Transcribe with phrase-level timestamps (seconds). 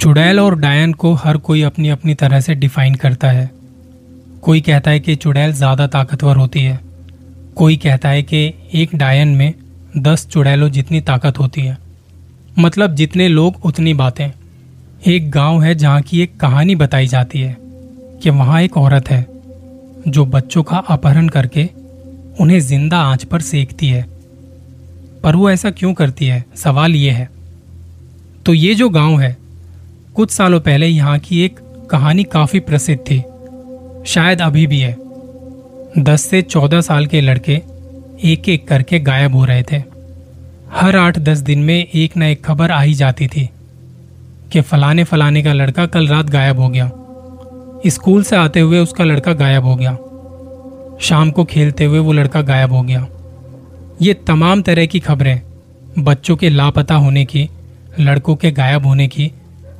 [0.00, 3.50] चुड़ैल और डायन को हर कोई अपनी अपनी तरह से डिफाइन करता है।
[4.42, 6.80] कोई कहता है कि चुड़ैल ज़्यादा ताकतवर होती है।
[7.56, 9.54] कोई कहता है कि एक डायन में
[9.98, 11.78] दस चुड़ैलों जितनी ताकत होती है।
[12.58, 14.30] मतलब जितने लोग उतनी बातें।
[15.06, 17.56] एक गाँव है जहाँ की एक कहानी बताई जाती है
[18.22, 19.31] कि वहाँ एक औरत है।
[20.08, 21.68] जो बच्चों का अपहरण करके
[22.40, 24.06] उन्हें ज़िंदा आँच पर सेकती है।
[25.22, 26.44] पर वो ऐसा क्यों करती है?
[26.56, 27.28] सवाल ये है।
[28.46, 29.36] तो ये जो गाँव है,
[30.14, 31.60] कुछ सालों पहले यहाँ की एक
[31.90, 33.22] कहानी काफ़ी प्रसिद्ध थी।
[34.06, 34.96] शायद अभी भी है।
[35.98, 37.60] दस से चौदह साल के लड़के
[38.24, 39.82] एक एक करके गायब हो रहे थे।
[40.72, 43.48] हर आठ दस दिन में एक न एक खबर आ ही जाती थी
[44.52, 46.90] कि फलाने फलाने का लड़का कल रात गायब हो गया।
[47.86, 49.98] स्कूल से आते हुए उसका लड़का गायब हो गया।
[51.00, 53.06] शाम को खेलते हुए वो लड़का गायब हो गया।
[54.02, 55.40] ये तमाम तरह की खबरें
[55.98, 57.48] बच्चों के लापता होने की,
[58.00, 59.32] लड़कों के गायब होने की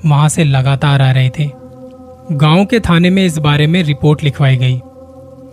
[0.06, 1.50] वहाँ से लगातार आ रहे थे।
[2.32, 4.80] गाँव के थाने में इस बारे में रिपोर्ट लिखवाई गई।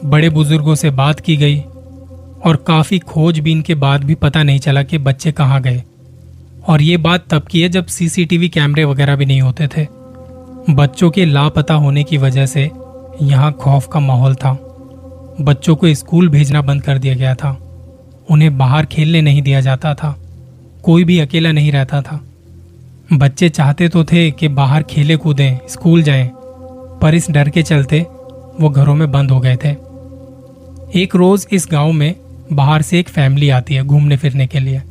[0.05, 1.59] बड़े बुज़ुर्गों से बात की गई
[2.45, 5.83] और काफ़ी खोजबीन के बाद भी पता नहीं चला कि बच्चे कहाँ गए।
[6.67, 9.98] और ये बात तब की है जब सीसीटीवी कैमरे वगैरह भी नहीं होते थे।
[10.69, 12.71] बच्चों के लापता होने की वजह से
[13.21, 14.51] यहाँ खौफ का माहौल था।
[15.41, 17.51] बच्चों को स्कूल भेजना बंद कर दिया गया था।
[18.29, 20.19] उन्हें बाहर खेलने नहीं दिया जाता था।
[20.83, 22.19] कोई भी अकेला नहीं रहता था।
[23.13, 26.29] बच्चे चाहते तो थे कि बाहर खेले कूदें स्कूल जाएँ,
[27.01, 27.99] पर इस डर के चलते
[28.59, 29.71] वो घरों में बंद हो गए थे।
[31.01, 32.15] एक रोज इस गाँव में
[32.53, 34.81] बाहर से एक फैमिली आती है घूमने फिरने के लिए।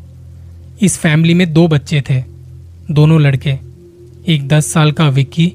[0.82, 2.22] इस फैमिली में दो बच्चे थे
[2.90, 3.56] दोनों लड़के
[4.28, 5.52] एक दस साल का विक्की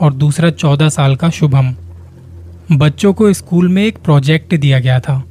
[0.00, 1.74] और दूसरा चौदह साल का शुभम।
[2.72, 5.22] बच्चों को स्कूल में एक प्रोजेक्ट दिया गया था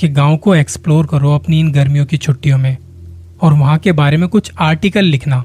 [0.00, 2.76] कि गाँव को एक्सप्लोर करो अपनी इन गर्मियों की छुट्टियों में
[3.42, 5.42] और वहाँ के बारे में कुछ आर्टिकल लिखना।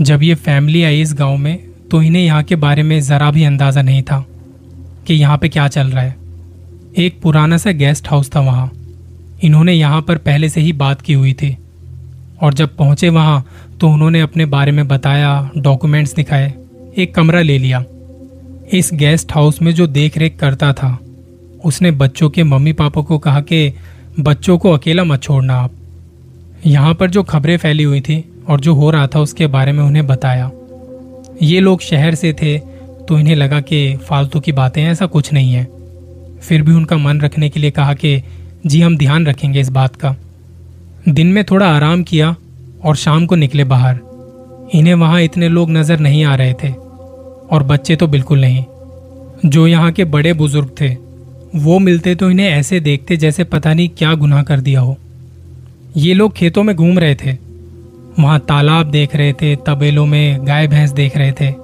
[0.00, 1.58] जब ये फैमिली आई इस गाँव में
[1.90, 4.24] तो इन्हें यहाँ के बारे में जरा भी अंदाज़ा नहीं था
[5.06, 6.16] कि यहाँ पे क्या चल रहा है।
[6.96, 8.70] एक पुराना सा गेस्ट हाउस था वहाँ।
[9.42, 11.56] इन्होंने यहाँ पर पहले से ही बात की हुई थी।
[12.42, 13.44] और जब पहुँचे वहाँ
[13.80, 16.52] तो उन्होंने अपने बारे में बताया, डॉक्यूमेंट्स दिखाए।
[16.98, 17.84] एक कमरा ले लिया।
[18.72, 20.98] इस गेस्ट हाउस में जो देख रेख करता था,
[21.64, 23.72] उसने बच्चों के मम्मी पापा को कहा कि,
[24.20, 25.72] बच्चों को अकेला मत छोड़ना आप।
[26.66, 29.82] यहाँ पर जो खबरें फैली हुई थी और जो हो रहा था उसके बारे में
[29.84, 30.50] उन्हें बताया।
[31.42, 32.58] ये लोग शहर से थे
[33.08, 35.64] तो इन्हें लगा कि फालतू की बातें ऐसा कुछ नहीं है।
[36.42, 38.22] फिर भी उनका मन रखने के लिए कहा कि,
[38.66, 40.16] जी, हम ध्यान रखेंगे इस बात का।
[41.08, 42.34] दिन में थोड़ा आराम किया
[42.84, 44.00] और शाम को निकले बाहर।
[44.74, 46.83] इन्हें वहाँ इतने लोग नज़र नहीं आ रहे थे।
[47.50, 48.64] और बच्चे तो बिल्कुल नहीं।
[49.46, 50.96] जो यहाँ के बड़े बुज़ुर्ग थे,
[51.56, 54.96] वो मिलते तो इन्हें ऐसे देखते जैसे पता नहीं क्या गुनाह कर दिया हो।
[55.96, 57.32] ये लोग खेतों में घूम रहे थे।
[58.20, 61.54] वहाँ तालाब देख रहे थे, तबेलों में गाय भैंस देख रहे थे।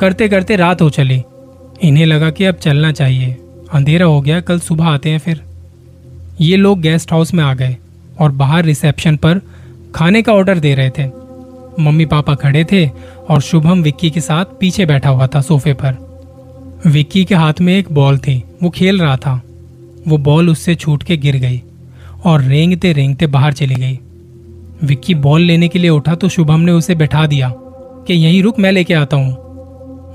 [0.00, 1.22] करते करते रात हो चली।
[1.82, 3.36] इन्हें लगा कि अब चलना चाहिए।
[3.72, 5.42] अंधेरा हो गया, कल सुबह आते हैं फिर।
[6.40, 7.76] ये लोग गेस्ट हाउस में आ गए
[8.18, 9.40] और बाहर रिसेप्शन पर
[9.94, 11.06] खाने का ऑर्डर दे रहे थे।
[11.80, 12.90] मम्मी पापा खड़े थे
[13.28, 15.96] और शुभम विक्की के साथ पीछे बैठा हुआ था सोफे पर।
[16.86, 19.42] विक्की के हाथ में एक बॉल थी। वो खेल रहा था।
[20.08, 21.62] वो बॉल उससे छूट के गिर गई
[22.24, 23.98] और रेंगते रेंगते बाहर चली गई।
[24.84, 27.52] विक्की बॉल लेने के लिए उठा तो शुभम ने उसे बैठा दिया
[28.06, 29.36] कि यहीं रुक, मैं लेके आता हूँ।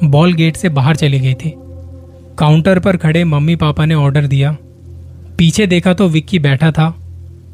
[0.04, 1.54] बॉल गेट से बाहर चली गई थी।
[2.38, 4.56] काउंटर पर खड़े मम्मी पापा ने ऑर्डर दिया।
[5.38, 6.96] पीछे देखा तो विक्की बैठा था।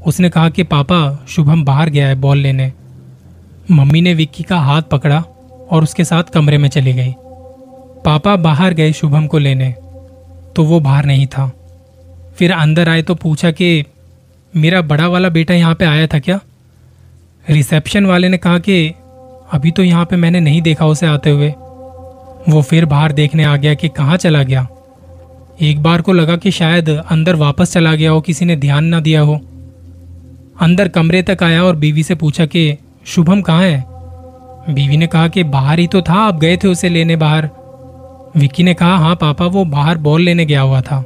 [0.05, 2.73] उसने कहा कि पापा, शुभम बाहर गया है बॉल लेने।
[3.71, 5.23] मम्मी ने विक्की का हाथ पकड़ा।
[5.71, 7.15] और उसके साथ कमरे में चली गई।
[8.05, 9.75] पापा बाहर गए शुभम को लेने
[10.55, 11.51] तो वो बाहर नहीं था।
[12.35, 13.83] फिर अंदर आए तो पूछा कि,
[14.55, 16.39] मेरा बड़ा वाला बेटा यहाँ पे आया था क्या?
[17.49, 18.93] रिसेप्शन वाले ने कहा कि,
[19.51, 21.49] अभी तो यहाँ पे मैंने नहीं देखा उसे आते हुए।
[22.49, 24.67] वो फिर बाहर देखने आ गया कि कहाँ चला गया।
[25.61, 28.99] एक बार को लगा कि शायद अंदर वापस चला गया हो, किसी ने ध्यान ना
[28.99, 29.35] दिया हो।
[30.61, 33.85] अंदर कमरे तक आया और बीवी से पूछा कि, शुभम कहाँ है?
[34.69, 37.49] बीवी ने कहा कि बाहर ही तो था, आप गए थे उसे लेने बाहर।
[38.37, 41.05] विक्की ने कहा हाँ पापा, वो बाहर बॉल लेने गया हुआ था।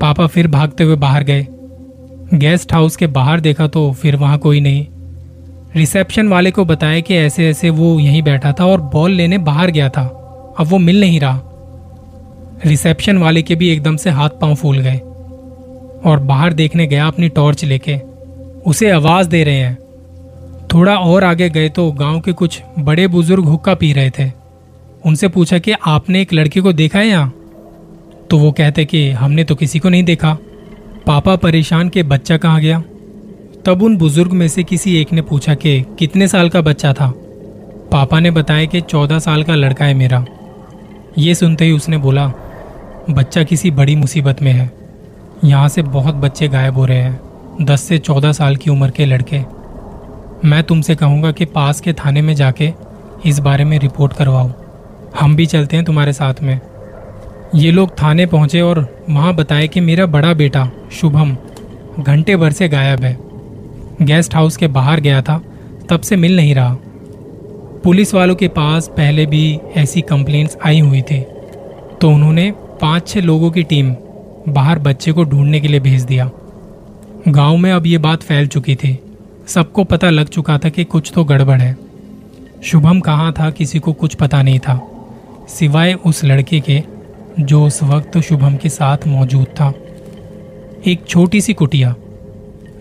[0.00, 1.46] पापा फिर भागते हुए बाहर गए।
[2.34, 4.86] गेस्ट हाउस के बाहर देखा तो फिर वहाँ कोई नहीं।
[5.76, 9.70] रिसेप्शन वाले को बताया कि ऐसे ऐसे वो यहीं बैठा था और बॉल लेने बाहर
[9.70, 10.18] गया था।
[10.58, 11.40] अब वो मिल नहीं रहा।
[12.66, 14.98] रिसेप्शन वाले के भी एकदम से हाथ पाँव फूल गए
[16.04, 18.00] और बाहर देखने गया अपनी टॉर्च लेके।
[18.66, 19.78] उसे आवाज़ दे रहे हैं।
[20.74, 24.30] थोड़ा और आगे गए तो गाँव के कुछ बड़े बुज़ुर्ग हुक्का पी रहे थे।
[25.06, 27.34] उनसे पूछा कि, आपने एक लड़के को देखा है यहाँ?
[28.30, 30.36] तो वो कहते कि, हमने तो किसी को नहीं देखा।
[31.06, 32.82] पापा परेशान के बच्चा कहाँ गया?
[33.64, 37.14] तब उन बुज़ुर्ग में से किसी एक ने पूछा कि, कितने साल का बच्चा था?
[37.92, 40.24] पापा ने बताया कि, चौदह साल का लड़का है मेरा।
[41.18, 42.32] ये सुनते ही उसने बोला,
[43.10, 44.70] बच्चा किसी बड़ी मुसीबत में है।
[45.44, 47.20] यहाँ से बहुत बच्चे गायब हो रहे हैं।
[47.62, 49.61] दस से चौदह साल की उम्र के लड़के।
[50.44, 52.72] मैं तुमसे कहूँगा कि पास के थाने में जाके
[53.26, 54.50] इस बारे में रिपोर्ट करवाओ।
[55.20, 56.60] हम भी चलते हैं तुम्हारे साथ में।
[57.54, 61.36] ये लोग थाने पहुँचे और वहाँ बताए कि मेरा बड़ा बेटा, शुभम,
[62.00, 63.18] घंटे भर से गायब है।
[64.02, 65.42] गेस्ट हाउस के बाहर गया था,
[65.90, 66.76] तब से मिल नहीं रहा।
[67.84, 71.20] पुलिस वालों के पास पहले भी ऐसी कंप्लेंट्स आई हुई थी।
[72.00, 72.50] तो उन्होंने
[72.80, 73.94] पाँच छह लोगों की टीम
[74.48, 76.30] बाहर बच्चे को ढूँढने के लिए भेज दिया।
[77.28, 78.98] गाँव में अब ये बात फैल चुकी थी।
[79.54, 81.76] सबको पता लग चुका था कि कुछ तो गड़बड़ है।
[82.64, 84.80] शुभम कहाँ था किसी को कुछ पता नहीं था।
[85.48, 86.82] सिवाय उस लड़के के,
[87.40, 89.72] जो उस वक्त शुभम के साथ मौजूद था।
[90.86, 91.94] एक छोटी सी कुटिया,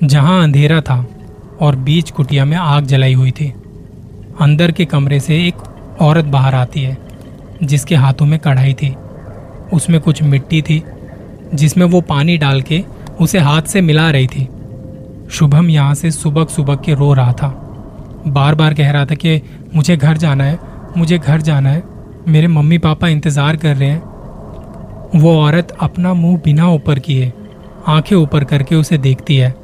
[0.04, 1.06] जहाँ अंधेरा था
[1.62, 3.54] और बीच कुटिया में आग जलाई हुई थी।
[4.42, 5.56] अंदर के कमरे से एक
[6.02, 6.98] औरत बाहर आती है,
[7.64, 8.96] जिसके हाथों में कढ़ाई थी।
[9.74, 10.84] उसमें कुछ मिट्टी थी,
[11.54, 12.84] जिसमें वो पानी डाल के
[13.20, 14.48] उसे हाथ से मिला रही थी।
[15.32, 17.48] शुभम यहाँ से सुबह सुबह के रो रहा था।
[18.28, 19.42] बार बार कह रहा था कि,
[19.76, 20.60] मुझे घर जाना है,
[20.98, 21.84] मुझे घर जाना है।
[22.28, 24.02] मेरे मम्मी पापा इंतज़ार कर रहे हैं।
[25.16, 27.34] वो औरत अपना मुँह बिना ऊपर किए,
[27.88, 29.56] आँखें ऊपर करके उसे देखती है।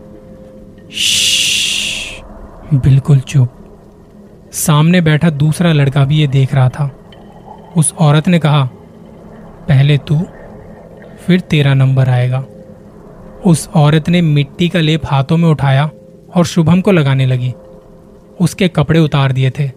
[2.74, 3.54] बिल्कुल चुप
[4.52, 6.90] सामने बैठा दूसरा लड़का भी ये देख रहा था
[7.78, 8.64] उस औरत ने कहा
[9.68, 10.20] पहले तू
[11.26, 12.44] फिर तेरा नंबर आएगा
[13.48, 15.90] उस औरत ने मिट्टी का लेप हाथों में उठाया
[16.36, 17.54] और शुभम को लगाने लगी।
[18.42, 19.72] उसके कपड़े उतार दिए थे।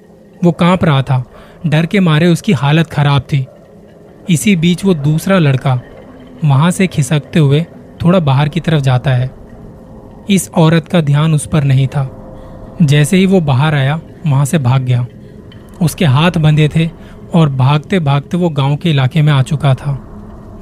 [0.45, 1.25] वो काँप रहा था।
[1.67, 3.47] डर के मारे उसकी हालत खराब थी।
[4.31, 5.81] इसी बीच वो दूसरा लड़का
[6.45, 7.67] वहाँ से खिसकते हुए
[8.05, 9.31] थोड़ा बाहर की तरफ़ जाता है।
[10.31, 12.17] इस औरत का ध्यान उस पर नहीं था।
[12.83, 15.07] जैसे ही वो बाहर आया, वहाँ से भाग गया।
[15.83, 16.91] उसके हाथ बंधे थे
[17.35, 20.07] और भागते भागते वो गाँव के इलाके में आ चुका था।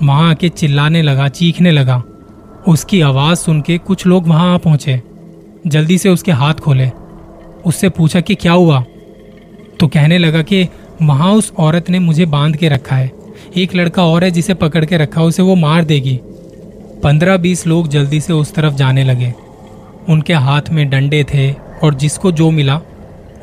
[0.03, 2.03] वहाँ आके चिल्लाने लगा, चीखने लगा।
[2.69, 5.03] उसकी आवाज़ सुन के कुछ लोग वहाँ आ पहुँचे।
[5.67, 6.91] जल्दी से उसके हाथ खोले।
[7.67, 8.85] उससे पूछा कि क्या हुआ?
[9.81, 10.69] तो कहने लगा कि
[11.03, 13.13] वहाँ उस औरत ने मुझे बाँध के रखा है।
[13.57, 16.21] एक लड़का और है जिसे पकड़ के रखा, उसे वो मार देगी।
[17.03, 19.35] पंद्रह बीस लोग जल्दी से उस तरफ़ जाने लगे।
[20.09, 22.81] उनके हाथ में डंडे थे और जिसको जो मिला,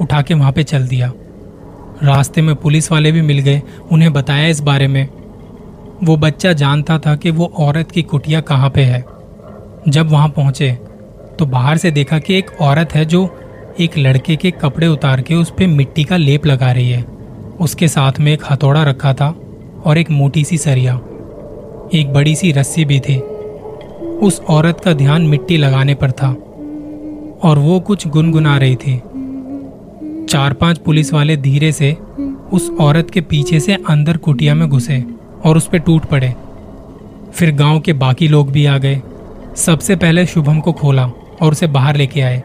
[0.01, 1.13] उठा के वहाँ पे चल दिया।
[2.03, 3.61] रास्ते में पुलिस वाले भी मिल गए,
[3.91, 5.09] उन्हें बताया इस बारे में।
[6.03, 9.14] वो बच्चा जानता था कि वो औरत की कुटिया कहाँ पे है।
[9.87, 10.71] जब वहाँ पहुँचे
[11.39, 13.27] तो बाहर से देखा कि एक औरत है जो
[13.79, 17.03] एक लड़के के कपड़े उतार के उस पर मिट्टी का लेप लगा रही है।
[17.59, 19.27] उसके साथ में एक हथौड़ा रखा था
[19.85, 20.93] और एक मोटी सी सरिया,
[21.93, 23.17] एक बड़ी सी रस्सी भी थी।
[24.17, 26.29] उस औरत का ध्यान मिट्टी लगाने पर था
[27.43, 28.97] और वो कुछ गुनगुना रही थी।
[30.29, 31.91] चार पाँच पुलिस वाले धीरे से
[32.53, 35.03] उस औरत के पीछे से अंदर कुटिया में घुसे
[35.45, 36.33] और उस पर टूट पड़े।
[37.33, 39.01] फिर गाँव के बाकी लोग भी आ गए।
[39.55, 41.05] सबसे पहले शुभम को खोला
[41.41, 42.43] और उसे बाहर लेके आए।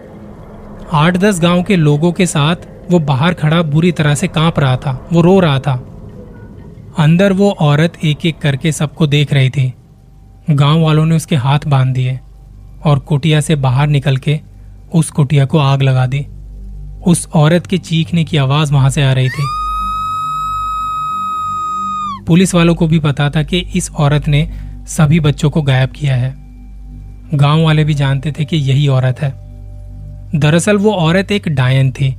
[0.92, 2.56] आठ दस गाँव के लोगों के साथ
[2.90, 5.86] वो बाहर खड़ा बुरी तरह से काँप रहा था, वो रो रहा था।
[6.98, 9.74] अंदर वो औरत एक एक करके सबको देख रही थी।
[10.50, 12.20] गाँव वालों ने उसके हाथ बाँध दिए
[12.84, 14.40] और कुटिया से बाहर निकल के
[14.94, 16.26] उस कुटिया को आग लगा दी।
[17.06, 19.46] उस औरत के चीखने की आवाज़ वहाँ से आ रही थी।
[22.26, 24.50] पुलिस वालों को भी पता था कि इस औरत ने
[24.86, 26.39] सभी बच्चों को गायब किया है।
[27.34, 29.32] गाँव वाले भी जानते थे कि यही औरत है।
[30.34, 32.14] दरअसल वो औरत एक डायन थी,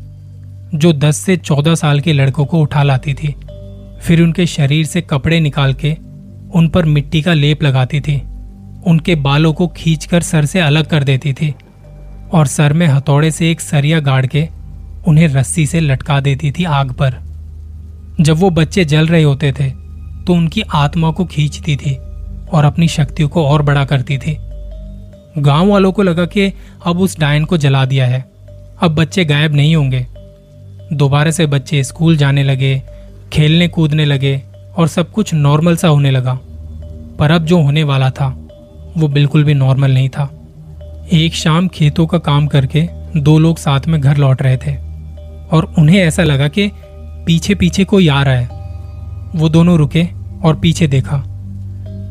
[0.75, 3.35] जो 10 से 14 साल के लड़कों को उठा लाती थी।
[4.01, 5.95] फिर उनके शरीर से कपड़े निकाल के
[6.53, 8.15] उन पर मिट्टी का लेप लगाती थी।
[8.87, 11.53] उनके बालों को खींचकर सर से अलग कर देती थी
[12.33, 14.47] और सर में हथौड़े से एक सरिया गाड़ के
[15.07, 17.15] उन्हें रस्सी से लटका देती थी आग पर।
[18.21, 19.69] जब वो बच्चे जल रहे होते थे
[20.23, 21.95] तो उनकी आत्मा को खींचती थी
[22.53, 24.37] और अपनी शक्तियों को और बड़ा करती थी।
[25.37, 26.53] गाँव वालों को लगा कि
[26.85, 28.31] अब उस डायन को जला दिया है।
[28.81, 30.07] अब बच्चे गायब नहीं होंगे।
[30.93, 32.83] दोबारा से बच्चे स्कूल जाने लगे,
[33.33, 34.43] खेलने कूदने लगे
[34.77, 36.39] और सब कुछ नॉर्मल सा होने लगा।
[37.19, 38.47] पर अब जो होने वाला था,
[38.97, 40.31] वो बिल्कुल भी नॉर्मल नहीं था।
[41.13, 44.75] एक शाम खेतों का काम करके दो लोग साथ में घर लौट रहे थे
[45.51, 46.71] और उन्हें ऐसा लगा कि
[47.25, 48.49] पीछे पीछे कोई आ रहा है।
[49.35, 50.07] वो दोनों रुके
[50.43, 51.23] और पीछे देखा।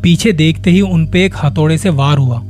[0.03, 2.43] पीछे देखते ही उन उनपे एक हथौड़े से वार हुआ।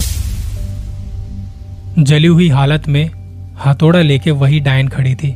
[1.99, 3.11] जली हुई हालत में
[3.67, 5.35] हथौड़ा लेके वही डायन खड़ी थी।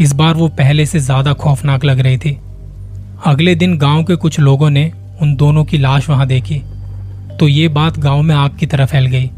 [0.00, 2.38] इस बार वो पहले से ज़्यादा खौफनाक लग रही थी।
[3.26, 6.62] अगले दिन गाँव के कुछ लोगों ने उन दोनों की लाश वहाँ देखी।
[7.40, 9.30] तो ये बात गाँव में आग की तरह फैल गई।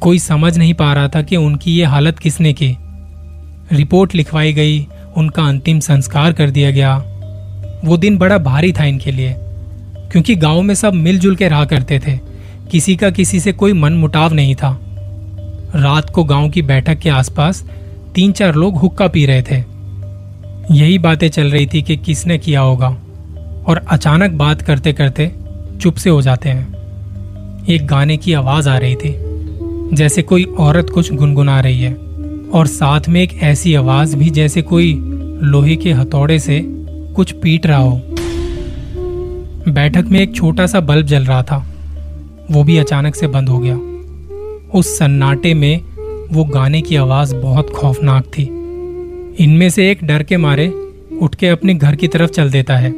[0.00, 2.76] कोई समझ नहीं पा रहा था कि उनकी ये हालत किसने की।
[3.72, 4.86] रिपोर्ट लिखवाई गई,
[5.16, 6.96] उनका अंतिम संस्कार कर दिया गया।
[7.84, 9.34] वो दिन बड़ा भारी था इनके लिए,
[10.12, 12.18] क्योंकि गाँव में सब मिलजुल के रहा करते थे।
[12.70, 14.78] किसी का किसी से कोई मन मुटाव नहीं था।
[15.74, 17.64] रात को गाँव की बैठक के आसपास
[18.14, 19.56] तीन चार लोग हुक्का पी रहे थे।
[20.70, 22.88] यही बातें चल रही थी कि किसने किया होगा
[23.66, 25.32] और अचानक बात करते करते
[25.80, 29.14] चुप से हो जाते हैं। एक गाने की आवाज़ आ रही थी,
[29.92, 31.94] जैसे कोई औरत कुछ गुनगुना रही है
[32.54, 34.94] और साथ में एक ऐसी आवाज़ भी जैसे कोई
[35.42, 36.60] लोहे के हथौड़े से
[37.16, 38.00] कुछ पीट रहा हो।
[39.68, 41.66] बैठक में एक छोटा सा बल्ब जल रहा था,
[42.50, 43.78] वो भी अचानक से बंद हो गया।
[44.74, 45.80] उस सन्नाटे में
[46.32, 48.42] वो गाने की आवाज़ बहुत खौफनाक थी।
[49.44, 50.66] इनमें से एक डर के मारे
[51.22, 52.90] उठ के अपने घर की तरफ़ चल देता है।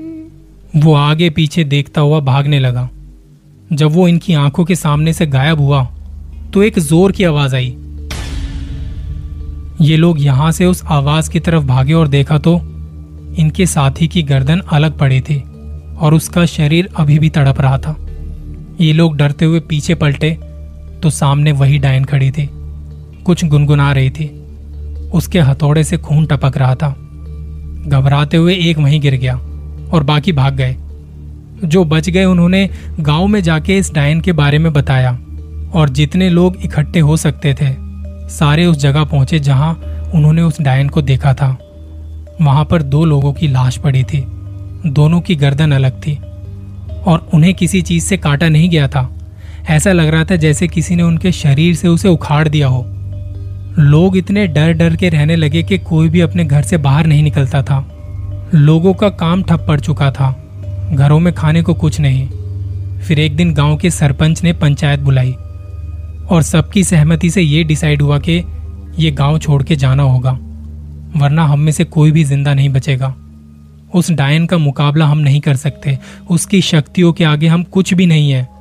[0.77, 2.89] वो आगे पीछे देखता हुआ भागने लगा।
[3.73, 5.85] जब वो इनकी आँखों के सामने से गायब हुआ
[6.53, 7.77] तो एक ज़ोर की आवाज़ आई।
[9.81, 12.57] ये लोग यहाँ से उस आवाज़ की तरफ़ भागे और देखा तो
[13.39, 15.41] इनके साथी की गर्दन अलग पड़ी थी
[15.97, 17.97] और उसका शरीर अभी भी तड़प रहा था।
[18.81, 20.37] ये लोग डरते हुए पीछे पलटे
[21.03, 22.51] तो सामने वही डायन खड़ी थी।
[23.25, 24.45] कुछ गुनगुना रही थी।
[25.15, 26.89] उसके हथौड़े से खून टपक रहा था।
[27.87, 29.35] घबराते हुए एक वहीं गिर गया
[29.93, 30.77] और बाकी भाग गए।
[31.65, 35.19] जो बच गए उन्होंने गाँव में जाके इस डायन के बारे में बताया
[35.75, 37.75] और जितने लोग इकट्ठे हो सकते थे,
[38.29, 39.75] सारे उस जगह पहुँचे जहाँ
[40.15, 41.59] उन्होंने उस डायन को देखा था।
[42.43, 44.25] वहाँ पर दो लोगों की लाश पड़ी थी।
[44.87, 46.17] दोनों की गर्दन अलग थी
[47.07, 49.18] और उन्हें किसी चीज़ से काटा नहीं गया था।
[49.69, 52.85] ऐसा लग रहा था जैसे किसी ने उनके शरीर से उसे उखाड़ दिया हो।
[53.79, 57.23] लोग इतने डर डर के रहने लगे कि कोई भी अपने घर से बाहर नहीं
[57.23, 57.79] निकलता था।
[58.55, 60.31] लोगों का काम ठप पड़ चुका था।
[60.93, 62.29] घरों में खाने को कुछ नहीं।
[62.99, 65.33] फिर एक दिन गाँव के सरपंच ने पंचायत बुलाई
[66.31, 68.43] और सबकी सहमति से ये डिसाइड हुआ कि
[68.99, 70.33] ये गाँव छोड़ के जाना होगा,
[71.17, 73.15] वरना हम में से कोई भी ज़िंदा नहीं बचेगा।
[73.95, 75.99] उस डायन का मुकाबला हम नहीं कर सकते।
[76.31, 78.58] उसकी शक्तियों के आगे हम कुछ भी नहीं है।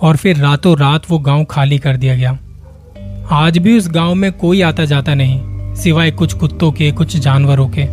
[0.00, 2.38] और फिर रातों रात वो गाँव खाली कर दिया गया।
[3.32, 7.68] आज भी उस गाँव में कोई आता जाता नहीं, सिवाय कुछ कुत्तों के, कुछ जानवरों
[7.68, 7.84] के।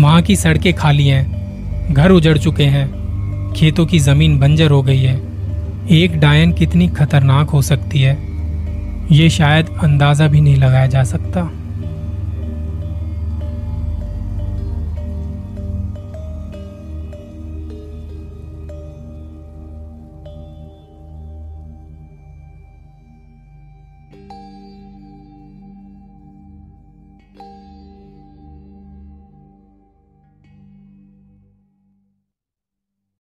[0.00, 4.98] वहाँ की सड़कें खाली हैं, घर उजड़ चुके हैं, खेतों की ज़मीन बंजर हो गई
[4.98, 5.16] है।
[5.92, 8.16] एक डायन कितनी खतरनाक हो सकती है,
[9.12, 11.50] ये शायद अंदाज़ा भी नहीं लगाया जा सकता।